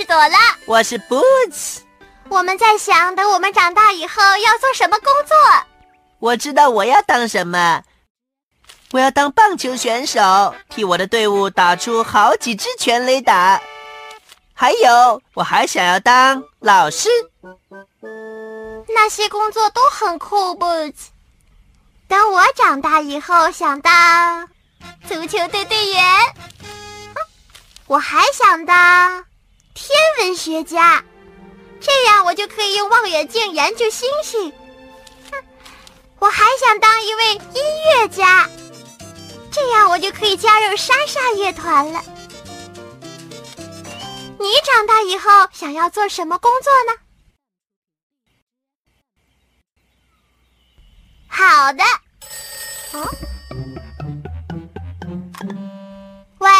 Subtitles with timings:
[0.00, 1.80] 是朵拉，我是 Boots。
[2.30, 5.36] 我们在想，等我们长大以后要做什么工作？
[6.20, 7.82] 我知道我要当什么，
[8.92, 13.60] 我要当棒球选手，替我的队伍打出好几支全垒打。
[14.54, 17.10] 还有，我还想要当老师。
[18.88, 21.08] 那些工作都很酷，Boots。
[22.08, 24.48] 等我长大以后，想当
[25.06, 26.02] 足球队队员。
[27.86, 29.26] 我还想当。
[29.82, 31.02] 天文学家，
[31.80, 34.52] 这样我就可以用望远镜研究星星。
[36.18, 37.62] 我还想当一位音
[37.94, 38.46] 乐家，
[39.50, 42.04] 这样我就可以加入莎莎乐团了。
[44.38, 46.92] 你长大以后想要做什么工作呢？
[51.26, 51.82] 好的。
[52.92, 53.08] 哦，
[56.38, 56.50] 喂，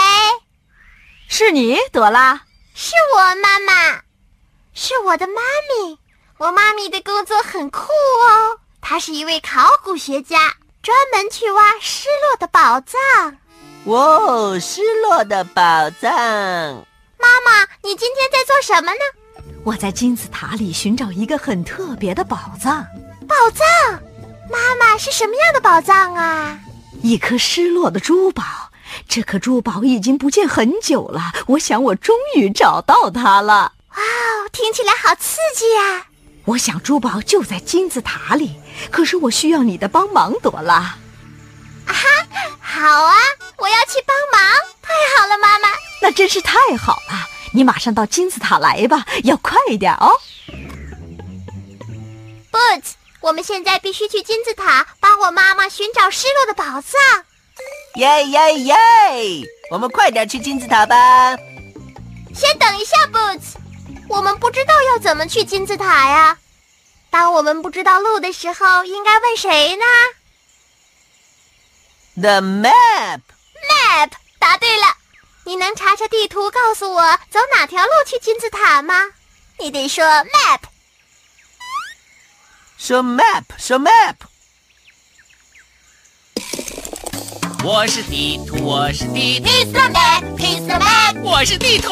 [1.28, 2.46] 是你，朵拉。
[2.82, 4.00] 是我妈妈，
[4.72, 5.34] 是我的妈
[5.68, 5.98] 咪。
[6.38, 13.36] 我妈咪的工作很酷哦，她是一位考古学家，专门去挖失落的宝藏。
[13.84, 16.10] 哇，失落的宝藏！
[17.18, 19.52] 妈妈，你今天在做什么呢？
[19.62, 22.86] 我在金字塔里寻找一个很特别的宝藏。
[23.28, 24.02] 宝藏？
[24.50, 26.58] 妈妈是什么样的宝藏啊？
[27.02, 28.69] 一颗失落的珠宝。
[29.08, 33.72] 这颗珠宝已经不见很久了，我想我终于找到它了。
[33.88, 36.06] 哇哦，听起来好刺激呀！
[36.46, 40.74] 我想珠宝就在金字塔里，可是我需要你的帮忙，朵拉。
[40.74, 40.98] 啊
[41.86, 42.06] 哈，
[42.60, 43.14] 好啊，
[43.58, 44.50] 我要去帮忙。
[44.80, 45.68] 太好了，妈妈。
[46.02, 50.12] 那真是太好了，你马上到金字塔来吧，要快一点哦。
[52.50, 57.24] Boots，我们现在必须去金字塔帮我妈妈寻找失落的宝藏。
[57.96, 58.76] 耶耶耶！
[59.70, 61.36] 我们快点去金字塔吧。
[62.34, 63.56] 先等一下，Boots，
[64.08, 66.38] 我们不知道要怎么去金字塔呀。
[67.10, 69.84] 当我们不知道路的时候，应该问谁呢
[72.14, 73.20] ？The map。
[73.68, 74.96] Map，答对了。
[75.44, 78.94] 你能查查地图，告诉我走哪条路去金字塔吗？
[79.58, 80.60] 你得说 map。
[82.78, 84.14] 说 map，说 map。
[87.62, 89.46] 我是地图，我是地图。
[89.46, 91.20] He's the map, he's the map。
[91.22, 91.90] 我是地图。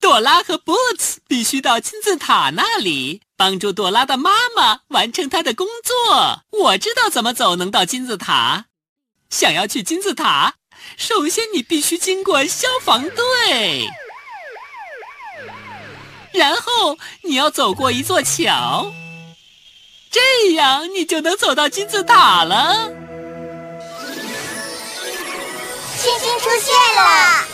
[0.00, 6.40] 朵拉和 Boots 必须到金字塔那里，帮助朵拉的妈妈完成她的工作。
[6.50, 8.64] 我知道怎么走能到金字塔。
[9.28, 10.54] 想要去金字塔，
[10.96, 13.90] 首先你必须经过消防队，
[16.32, 18.90] 然后你要走过一座桥，
[20.10, 22.90] 这样你就能走到金字塔了。
[26.04, 27.48] 星星出现了！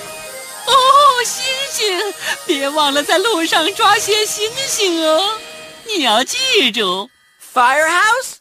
[0.66, 2.14] 哦，星星！
[2.46, 5.38] 别忘了在路上抓些星星哦。
[5.84, 7.08] 你要记住
[7.54, 8.38] ：firehouse,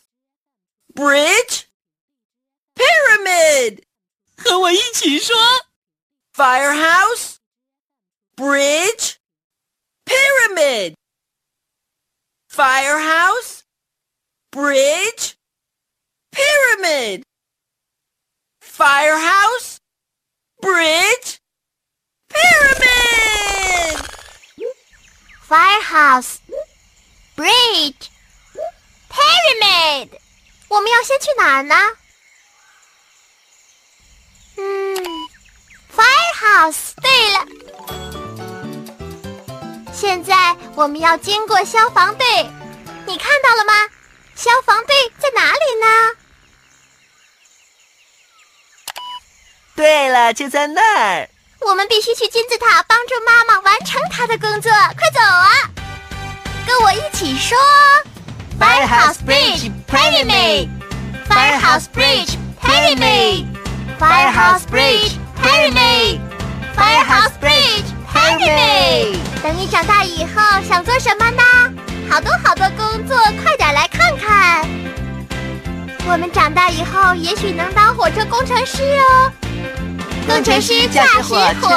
[0.96, 1.66] bridge,
[2.74, 3.84] pyramid。
[4.36, 5.38] 和我一起说
[6.36, 7.36] ：firehouse,
[8.36, 9.18] bridge,
[10.06, 10.96] pyramid。
[12.52, 13.60] firehouse,
[14.50, 15.34] bridge,
[16.32, 17.22] pyramid。
[18.60, 19.79] firehouse。
[20.62, 21.40] Bridge,
[22.28, 23.98] pyramid,
[25.48, 26.40] firehouse,
[27.36, 28.10] bridge,
[29.10, 30.10] pyramid。
[30.68, 31.76] 我们要先去哪儿呢？
[34.58, 34.98] 嗯
[35.96, 36.92] ，firehouse。
[37.02, 37.48] 对了，
[39.94, 42.28] 现在我们要经过消防队，
[43.08, 43.74] 你看到了吗？
[44.36, 46.16] 消防队在哪里呢？
[49.80, 51.30] 对了，就在那儿。
[51.62, 55.48] 我们必须去金字塔帮助妈妈完成她的工作，快走啊！
[56.68, 57.58] 跟我一起说
[58.60, 60.68] ：Firehouse Bridge Pyramid。
[61.30, 63.46] Firehouse Bridge Pyramid。
[63.98, 66.20] Firehouse Bridge Pyramid。
[66.76, 69.18] Firehouse Bridge Pyramid。
[69.42, 71.42] 等你长大以后想做什么呢？
[72.12, 74.68] 好多好多工作，快点来看看。
[76.06, 79.32] 我们长大以后也许能当火车工程师哦。
[80.40, 81.68] 工程师驾驶火车，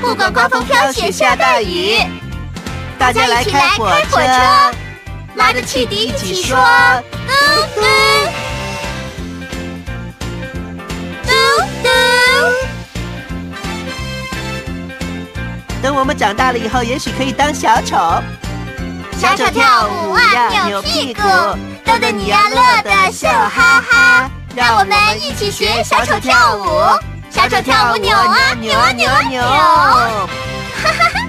[0.00, 1.96] 不管刮风飘雪下大雨，
[2.98, 4.18] 大家一起来开火车，
[5.36, 6.58] 拉着汽笛一起说
[7.24, 7.32] 嘟
[7.76, 7.82] 嘟
[11.22, 11.30] 嘟
[11.84, 11.88] 嘟。
[15.80, 17.96] 等我们长大了以后，也许可以当小丑。
[19.20, 21.22] 小丑跳舞啊，扭屁股，
[21.84, 24.28] 逗得你呀乐得笑哈哈。
[24.56, 26.64] 让我们一起学小丑跳舞，
[27.36, 30.08] 小丑跳舞扭啊扭啊扭啊扭，哈
[30.82, 31.20] 哈哈。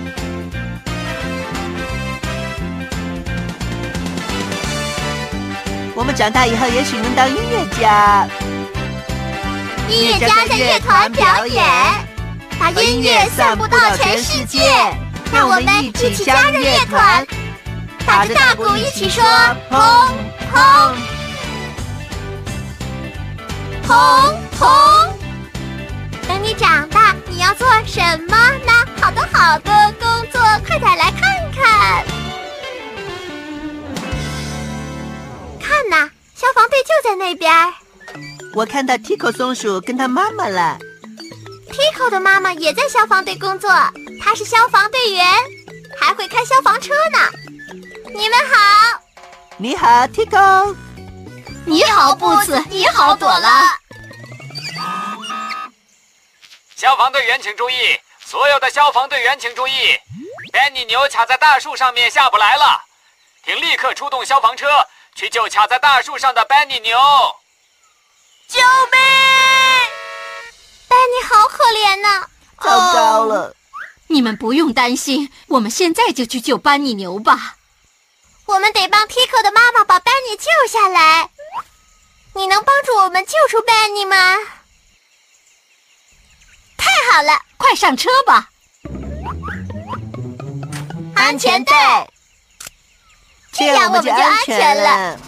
[5.93, 8.25] 我们长大以后，也许能当音乐家。
[9.89, 11.61] 音乐家在乐团表演，
[12.57, 14.61] 把音乐散布到全世界。
[15.33, 17.27] 让我们一起加入乐团，
[18.05, 19.21] 打着大鼓一起说
[19.69, 20.13] 砰
[20.53, 20.95] 砰
[23.85, 25.16] 砰砰。
[26.27, 28.35] 等你长大，你要做什么
[28.65, 28.73] 呢？
[29.01, 31.21] 好多好多工作，快点来看
[31.53, 32.05] 看。
[35.61, 37.51] 看呐，消防队就在那边。
[38.53, 40.77] 我看到 Tico 松鼠跟他妈妈了。
[41.71, 43.69] Tico 的妈妈也在消防队工作，
[44.21, 45.25] 她是消防队员，
[45.97, 47.19] 还会开消防车呢。
[48.13, 48.99] 你们好，
[49.57, 50.75] 你好，Tico。
[51.65, 52.61] 你好，布子。
[52.69, 53.77] 你好，朵拉。
[56.77, 59.99] 消防队员请注意，所有的消防队员请注意
[60.53, 62.79] ，Benny 牛卡在大树上面下不来了，
[63.43, 64.67] 请立刻出动消防车
[65.15, 66.95] 去救卡在大树上的 Benny 牛。
[68.47, 69.01] 救命！
[70.87, 72.27] 班尼好可怜呐、
[72.61, 73.55] 糟糕了，
[74.05, 77.55] 你们不用担心，我们现在就去救班尼牛吧。
[78.45, 81.31] 我们得帮 Tico 的妈妈把班尼救下来。
[82.35, 84.35] 你能帮助我们救出班尼吗？
[86.77, 88.49] 太好了，快上车吧！
[91.15, 92.07] 安全带。
[93.51, 95.19] 这样我们就安全了。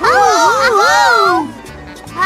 [0.00, 1.46] 哦哦
[2.16, 2.22] 哦！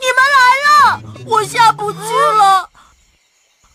[0.00, 0.68] 你们来了，
[1.26, 2.68] 我下不去了。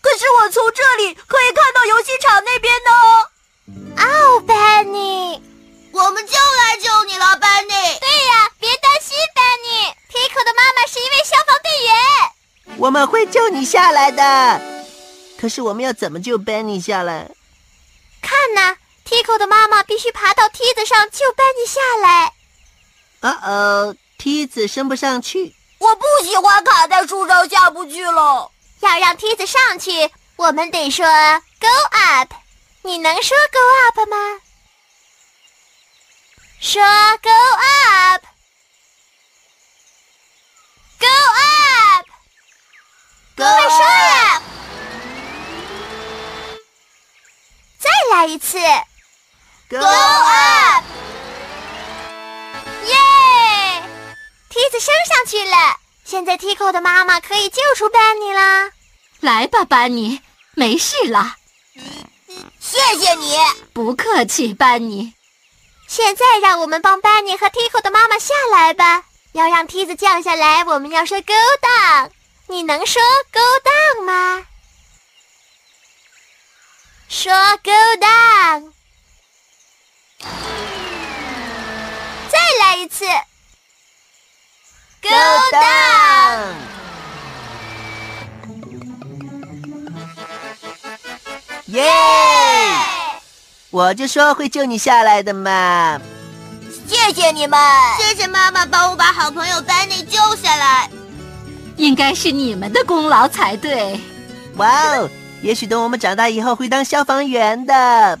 [0.02, 2.90] 可是我从这里可以看到游戏场那边呢。
[12.84, 14.60] 我们会救你下来的。
[15.40, 17.30] 可是我们要怎么救 Benny 下来？
[18.20, 18.76] 看呐
[19.08, 22.34] ，Tico 的妈妈必须爬到梯子上救班尼下来。
[23.20, 25.54] 啊哦，梯子升不上去。
[25.78, 28.52] 我不喜欢卡在树上下不去了。
[28.80, 31.06] 要让梯子上去，我们得说
[31.58, 32.34] “go up”。
[32.82, 34.16] 你能说 “go up” 吗？
[36.60, 36.82] 说
[37.22, 38.26] “go up”。
[41.00, 41.63] Go up！
[55.34, 58.70] 去了，现在 Tico 的妈妈可以救出班尼啦。
[59.18, 60.20] 来吧，班尼，
[60.54, 61.34] 没事了。
[62.60, 63.36] 谢谢你。
[63.72, 65.12] 不客气，班尼。
[65.88, 69.02] 现在让我们帮班尼和 Tico 的妈妈下来吧。
[69.32, 72.10] 要让梯子降下来，我们要说 “go down”。
[72.46, 74.46] 你能说 “go down” 吗？
[77.08, 78.72] 说 “go down”。
[82.30, 83.04] 再来一次
[85.04, 85.14] “go
[85.52, 86.54] down”。
[91.66, 91.84] 耶！
[93.70, 96.00] 我就说会救你下来的嘛。
[96.86, 97.58] 谢谢你们，
[97.98, 100.88] 谢谢妈妈帮我把好朋友班尼救下来。
[101.76, 103.98] 应该是你们的功劳才对。
[104.56, 105.10] 哇哦！
[105.42, 108.18] 也许等我们长大以后会当消防员的。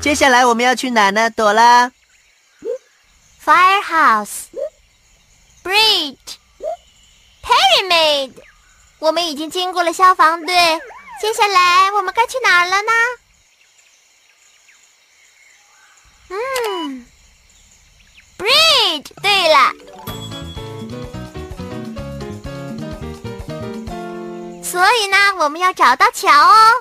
[0.00, 1.28] 接下来我们要去哪呢？
[1.28, 1.92] 朵拉。
[3.44, 4.46] Firehouse,
[5.62, 6.16] Bridge,
[7.42, 8.32] Pyramid。
[9.00, 10.54] 我们已经经过了消防队，
[11.20, 12.92] 接下来我们该去哪儿了呢？
[16.30, 17.06] 嗯
[18.38, 19.06] ，Bridge。
[19.22, 19.72] 对了，
[24.62, 26.72] 所所以呢，我们要找到桥哦。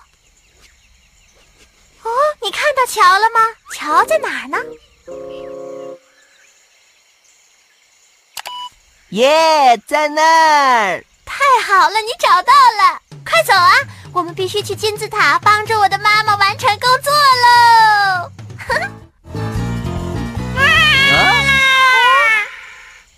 [2.48, 3.42] 哦，你看到桥了吗？
[3.74, 4.58] 桥在哪儿呢？
[9.10, 11.04] 耶，在那儿！
[11.26, 13.02] 太好了，你找到了！
[13.30, 13.74] 快走啊，
[14.14, 17.12] 我们必须去金字塔帮助我的妈妈完成工作
[17.44, 18.32] 喽！
[20.56, 20.64] 啊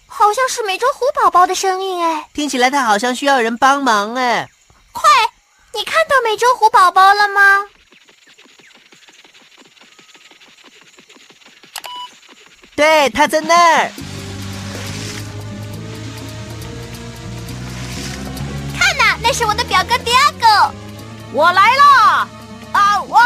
[0.07, 4.49] 好像是美洲虎宝宝的声音哎，听起来它好像需要人帮忙哎。
[4.91, 5.07] 快，
[5.73, 7.65] 你看到美洲虎宝宝了吗？
[12.79, 13.91] 对，他在那儿。
[18.79, 20.73] 看呐，那是我的表哥迪亚狗
[21.33, 22.29] 我来了！
[22.71, 23.19] 啊哇！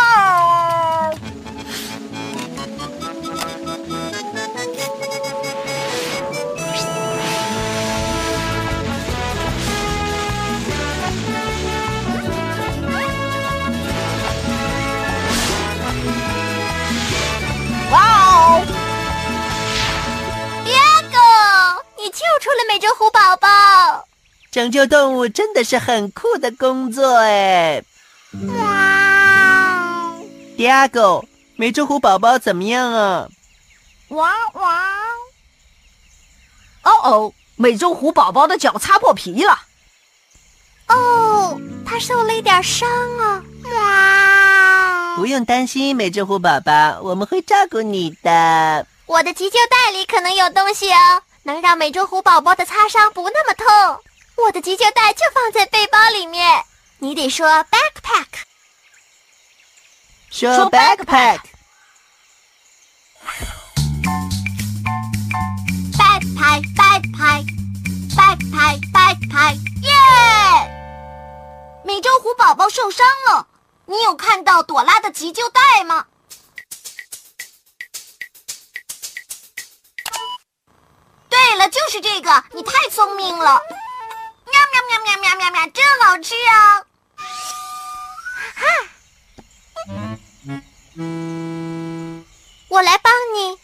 [22.83, 23.47] 美洲虎宝宝。
[24.51, 27.81] 拯救动物真的是很酷的工作哎。
[28.57, 30.13] 哇
[30.57, 31.23] ，Diego，
[31.55, 33.29] 美洲虎宝宝怎么样啊？
[34.09, 34.83] 哇哇！
[36.83, 39.61] 哦哦，美洲虎宝宝的脚擦破皮了。
[40.89, 43.41] 哦，他受了一点伤啊。
[43.63, 45.15] 哇！
[45.15, 48.85] 不用担心，美洲虎宝宝，我们会照顾你的。
[49.05, 53.67] 我的急救袋里可能有东西哦，能让美洲虎宝宝的擦伤不那么痛。
[54.45, 56.63] 我的急救袋就放在背包里面。
[56.99, 58.27] 你得说 backpack，
[60.31, 61.39] 说 backpack。
[65.93, 67.45] backpack backpack
[68.15, 69.91] backpack backpack，耶！
[71.83, 73.47] 美洲虎宝宝受伤了，
[73.85, 76.05] 你有看到朵拉的急救袋吗？
[81.33, 83.59] 对了，就是这个，你太聪明了！
[84.45, 86.83] 喵喵喵喵喵喵喵，真好吃啊！
[92.67, 93.57] 我来帮你。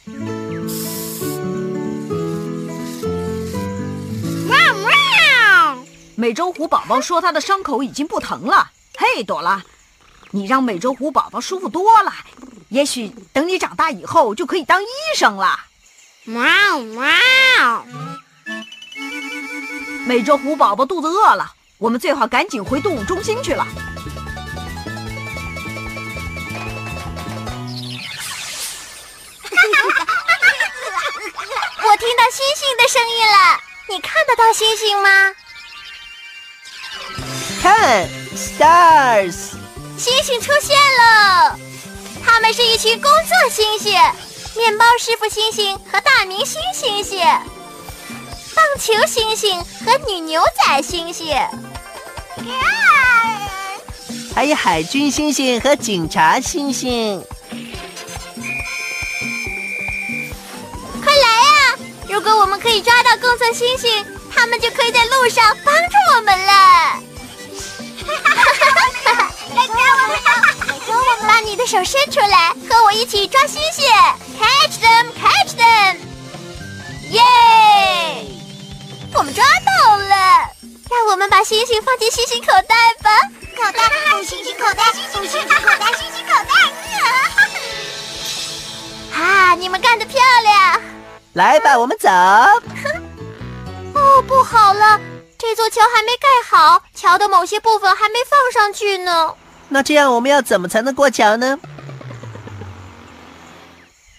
[4.48, 5.86] 喵喵！
[6.16, 8.72] 美洲虎宝宝说他的伤口已经不疼了。
[8.98, 9.62] 嘿，朵拉，
[10.32, 12.12] 你让美洲虎宝宝舒服多了。
[12.70, 15.66] 也许等你长大以后就可以当医生了。
[16.26, 17.86] 喵喵！
[20.06, 23.66] 美洲虎宝宝肚子饿了，我们最好赶紧回动物中心去了。
[31.82, 33.60] 我听到星星的声音了，
[33.90, 35.10] 你看得到星星吗？
[37.62, 39.54] 看，stars，
[39.98, 41.58] 星星出现了，
[42.24, 44.00] 它们是一群工作星星，
[44.56, 47.20] 面包师傅星星和大明星星星，
[48.56, 51.36] 棒球星星和女牛仔星星。
[54.36, 57.24] 还有海军星星和警察星星。
[61.04, 61.78] 快来呀！
[62.08, 66.54] 如果我们可以抓到工作星星，他们就可以在路上帮助我们了。
[69.56, 70.56] 来抓我们呀！
[71.28, 73.86] 把你的手伸出来，和我一起抓星星
[74.38, 75.98] ，catch them，catch them！
[77.12, 77.22] 耶！
[79.14, 80.50] 我们抓到了，
[80.90, 83.10] 让我们把星星放进星星口袋吧。
[83.58, 83.82] 口袋，
[84.24, 86.50] 星星口袋，星星口袋，星星口袋。
[89.20, 89.56] 啊！
[89.56, 90.82] 你们干得漂亮！
[91.34, 92.08] 来吧，我们走。
[92.10, 92.62] 哦，
[94.28, 95.00] 不好了，
[95.38, 99.36] 这座桥还没盖好，桥的某些部分还没放上去呢。
[99.70, 101.60] 那这样我们要怎么才能过桥呢？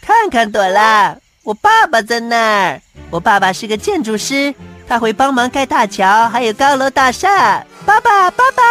[0.00, 2.83] 看看朵拉，我爸爸在那儿。
[3.11, 4.54] 我爸爸是个建筑师，
[4.88, 7.64] 他会帮忙盖大桥，还有高楼大厦。
[7.85, 8.62] 爸爸，爸爸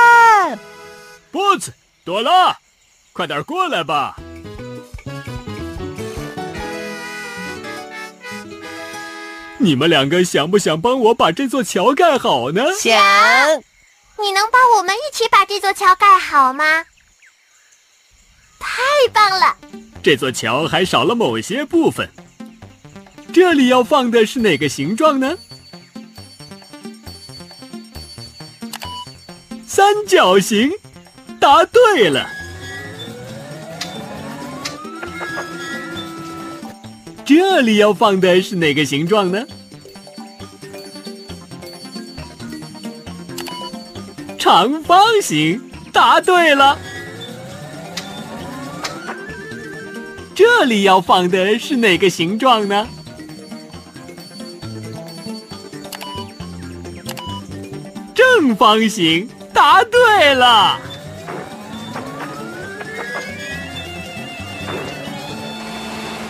[1.32, 1.70] ，Boots，
[2.06, 2.58] 朵拉，
[3.12, 4.16] 快点过来吧！
[9.58, 12.64] 你们两个想不想帮我把这座桥盖好呢？
[12.80, 12.98] 想。
[14.40, 16.86] 能帮我们一起把这座桥盖好吗？
[18.58, 18.82] 太
[19.12, 19.58] 棒了！
[20.02, 22.10] 这座桥还少了某些部分。
[23.34, 25.38] 这里要放的是哪个形状呢？
[29.68, 30.72] 三角形，
[31.38, 32.30] 答对了。
[37.26, 39.46] 这里要放的是哪个形状呢？
[44.50, 45.62] 长长方形，
[45.94, 46.76] 答对了。
[50.34, 52.88] 这里要放的是哪个形状呢？
[58.16, 60.80] 正方形，答对了。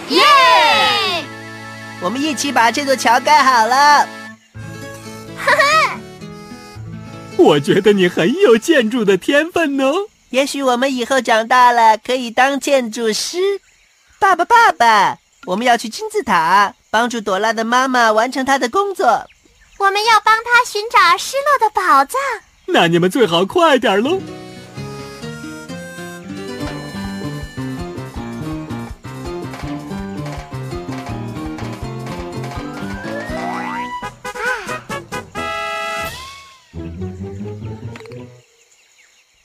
[0.10, 0.22] 耶！
[2.02, 4.06] 我们一起把这座桥盖好了。
[7.40, 10.08] 我觉得你很有建筑的天分哦。
[10.32, 13.38] 也许我们以后长大了可以当建筑师。
[14.20, 19.26] 爸爸，爸爸，我们要去金字塔，帮助朵拉的妈妈完成她的工作。
[19.78, 22.20] 我们要帮她寻找失落的宝藏。
[22.66, 24.22] 那你们最好快点喽。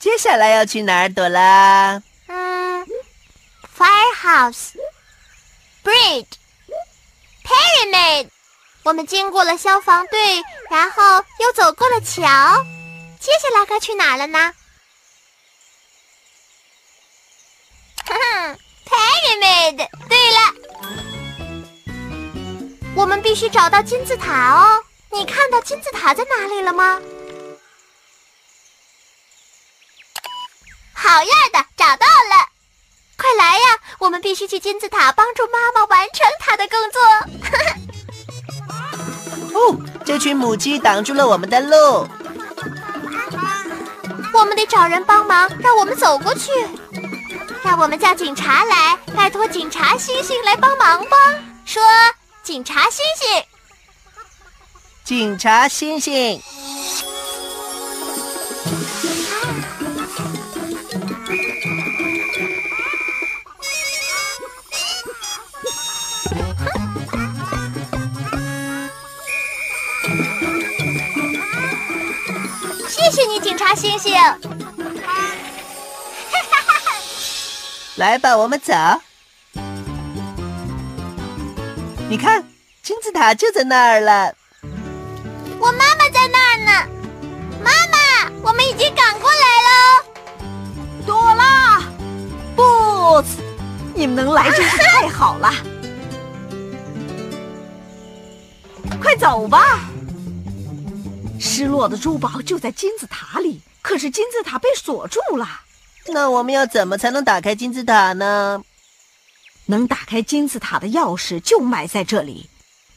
[0.04, 2.02] 接下来要去哪儿，朵拉？
[2.26, 2.86] 嗯
[3.74, 4.72] ，firehouse,
[5.82, 6.26] bridge,
[7.42, 8.28] pyramid。
[8.82, 12.22] 我们经过了消防队，然后又走过了桥，
[13.18, 14.52] 接下来该去哪儿了呢？
[18.04, 19.88] 哼哼，pyramid。
[20.06, 20.38] 对了，
[22.94, 24.84] 我们必须找到金字塔哦。
[25.10, 27.00] 你看到金字塔在哪里了吗？
[31.06, 32.48] 好样的，找到了！
[33.18, 37.02] 快来呀，我们必须去金字塔帮助妈妈完成她的工作。
[39.60, 42.08] 哦，这群母鸡挡住了我们的路。
[44.32, 46.50] 我们得找人帮忙，让我们走过去。
[47.62, 51.16] 让我们叫警察来，拜托警察星星来帮忙吧。
[51.66, 51.82] 说，
[52.42, 53.44] 警察星星，
[55.04, 56.42] 警察星星。
[73.64, 74.14] 谢你，警察星星。
[77.96, 78.74] 来吧，我们走。
[82.08, 82.44] 你看，
[82.82, 84.34] 金字塔就在那儿了。
[85.58, 86.70] 我妈妈在那儿呢。
[87.62, 87.96] 妈妈，
[88.42, 90.04] 我们已经赶过来了。
[91.06, 91.80] 朵拉
[92.56, 93.38] ，Boots，
[93.94, 95.50] 你们能来真是太好了。
[99.00, 99.80] 快走吧！
[101.40, 105.60] 失落的珠宝就在金字塔里，可是金字塔被锁住了。
[106.08, 108.62] 那我们要怎么才能打开金字塔呢？
[109.66, 112.50] 能打开金字塔的钥匙就埋在这里。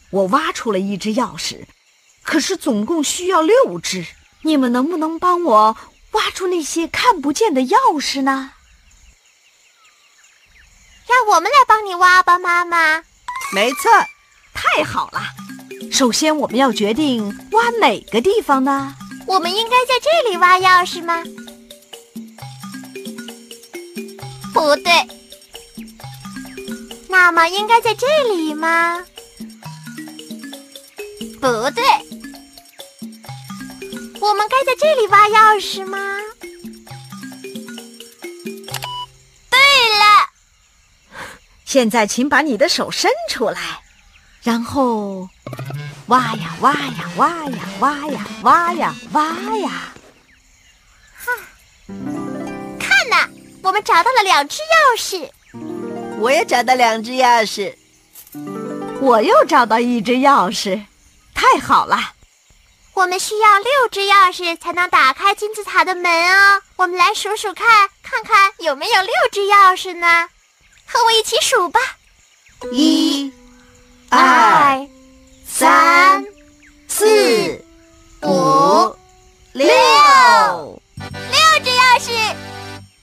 [0.09, 1.65] 我挖出了一只钥匙，
[2.23, 4.05] 可是总共需要六只。
[4.41, 5.77] 你们能不能帮我
[6.11, 8.51] 挖出那些看不见的钥匙呢？
[11.07, 13.03] 让我们来帮你挖吧，妈妈。
[13.53, 13.89] 没错，
[14.53, 15.21] 太好了。
[15.91, 18.95] 首先，我们要决定挖哪个地方呢？
[19.25, 21.23] 我们应该在这里挖钥匙吗？
[24.53, 24.91] 不对。
[27.09, 29.03] 那么应该在这里吗？
[31.41, 31.83] 不对。
[34.21, 35.97] 我们该在这里挖钥匙吗？
[39.49, 39.59] 对
[39.97, 40.29] 了。
[41.65, 43.81] 现在，请把你的手伸出来，
[44.43, 45.27] 然后。
[46.07, 49.23] 挖呀挖呀挖呀挖呀挖呀挖
[49.57, 49.93] 呀！
[51.17, 51.33] 哈
[52.79, 53.27] 看呐，
[53.61, 55.29] 我们找到了两只钥匙。
[56.19, 57.75] 我也找到两只钥匙。
[59.01, 60.85] 我又找到一只钥匙，
[61.33, 62.13] 太好了！
[62.93, 66.61] 我们需要六只钥匙才能打开金字塔的门哦。
[66.77, 70.29] 我们来数数看，看看有没有六只钥匙呢？
[70.85, 71.79] 和我一起数吧：
[72.71, 73.33] 一、
[74.09, 74.87] 二。
[75.59, 76.23] 三、
[76.87, 77.03] 四、
[78.21, 78.95] 五、
[79.53, 79.65] 六，
[80.95, 82.35] 六只钥匙，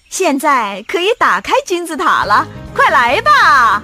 [0.09, 2.47] 现在可以打开金字塔了。
[2.73, 3.83] 快来吧！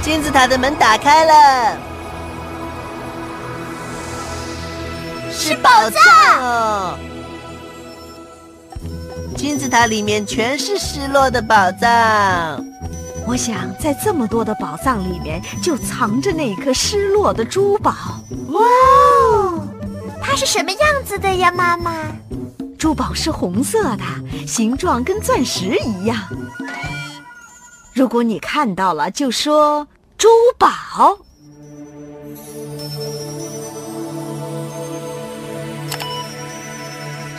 [0.00, 1.78] 金字塔的门打开了，
[5.30, 7.11] 是宝藏。
[9.42, 12.64] 金字塔里面全是失落的宝藏，
[13.26, 17.90] 我想在这么多的宝藏里面，就藏着那颗失落的珠宝。
[18.50, 18.60] 哇，
[20.22, 21.92] 它是什么样子的呀，妈妈？
[22.78, 24.04] 珠宝是红色的，
[24.46, 26.16] 形状跟钻石一样。
[27.92, 31.18] 如果你看到了，就说珠宝。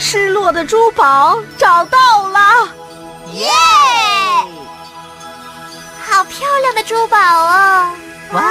[0.06, 2.68] 失落的珠宝找到了，
[3.32, 3.50] 耶！
[6.06, 7.96] 好漂亮的珠宝哦！
[8.34, 8.42] 哇！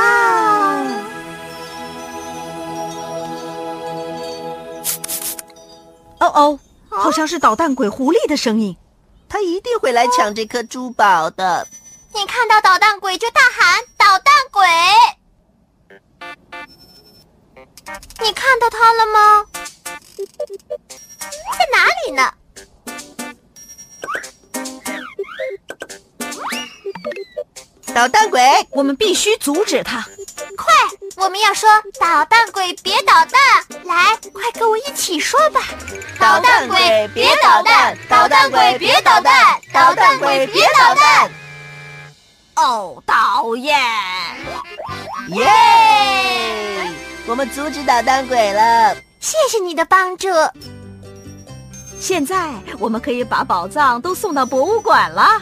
[6.20, 8.74] 哦哦，好像是捣蛋鬼狐狸的声音。
[9.28, 11.68] 他一定会来抢这颗珠宝的。
[12.14, 14.66] 你看到捣蛋鬼就大喊“捣蛋鬼”！
[18.24, 19.44] 你看到他了吗？
[21.52, 22.32] 在哪里呢？
[27.94, 30.02] 捣蛋鬼，我们必须阻止他！
[30.56, 30.72] 快，
[31.16, 31.68] 我们要说
[32.00, 33.38] “捣蛋鬼别捣蛋”！
[33.84, 35.60] 来，快跟我一起说吧！
[36.18, 41.30] 捣蛋鬼别捣蛋，捣蛋鬼别捣蛋，捣蛋鬼别捣蛋！
[42.54, 43.78] 哦，讨厌！
[45.28, 45.46] 耶！
[47.26, 48.96] 我们阻止捣蛋鬼了。
[49.20, 50.28] 谢谢你的帮助。
[52.02, 55.40] 现在我们可以把宝藏都送到博物馆了。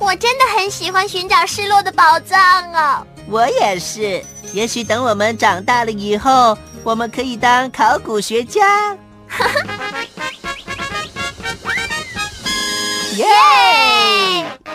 [0.00, 2.40] 我真的很喜欢寻找失落的宝藏
[2.72, 3.06] 啊！
[3.28, 4.20] 我也是。
[4.52, 8.96] 也许等我们长大了以后，我们可以当考古学家。
[13.14, 13.24] 耶！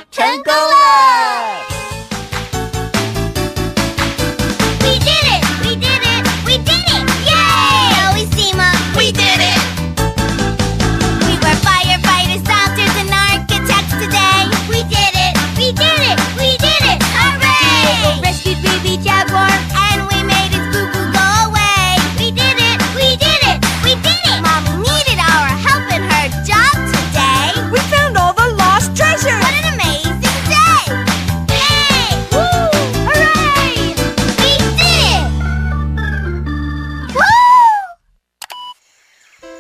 [0.09, 1.66] 成功了！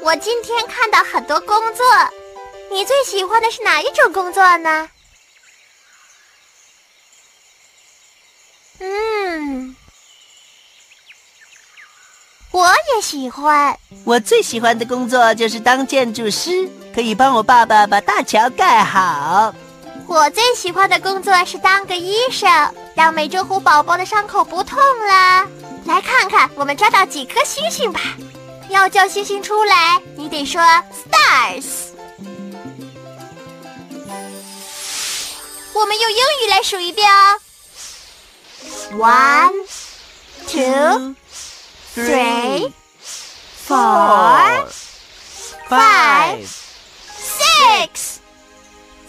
[0.07, 1.85] 我今天看到很多工作，
[2.71, 4.89] 你最喜欢的是哪一种工作呢？
[8.79, 9.75] 嗯，
[12.51, 13.77] 我也喜欢。
[14.05, 19.53] 我最喜欢的工作就是当建筑师，可以帮我爸爸把大桥盖好。
[20.07, 22.49] 我最喜欢的工作是当个医生，
[22.95, 25.45] 让美洲虎宝宝的伤口不痛了。
[25.83, 27.99] 来看看我们抓到几颗星星吧。
[28.69, 31.87] 要叫星星出来，你得说 stars。
[35.73, 37.39] 我们用英语来数一遍哦。
[38.93, 39.53] One,
[40.47, 41.15] two,
[41.95, 42.71] three,
[43.67, 44.67] four,
[45.69, 46.47] five,
[47.19, 48.17] six,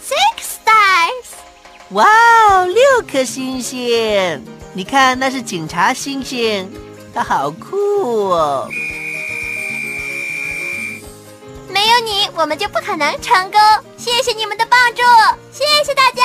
[0.01, 1.25] six stars.
[1.89, 4.45] 哇哦，六颗星星！
[4.73, 6.71] 你看，那是警察星星，
[7.13, 8.69] 它好酷哦！
[11.89, 13.59] 有你，我们就不可能成功。
[13.97, 15.01] 谢谢你们的帮助，
[15.51, 16.23] 谢谢大家。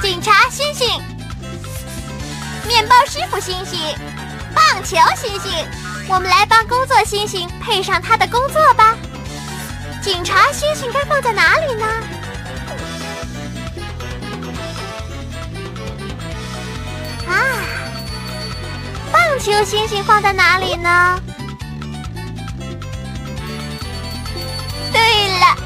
[0.00, 0.88] 警察星星，
[2.66, 3.78] 面包师傅星星，
[4.54, 5.52] 棒球星星，
[6.08, 8.96] 我们来帮工作星星配上他的工作吧。
[10.02, 11.86] 警察星星该放在哪里呢？
[19.42, 21.20] 球星星放在哪里呢？
[24.92, 25.00] 对
[25.40, 25.56] 了，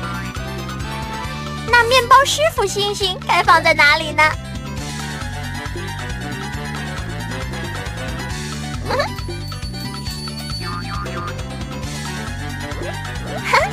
[1.71, 4.23] 那面包师傅星星该放在哪里呢？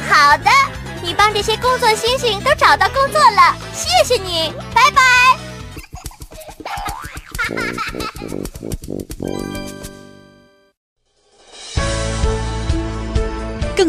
[0.10, 0.50] 好的，
[1.02, 5.02] 你帮这些工作星星都找到工作了，谢谢你，拜拜。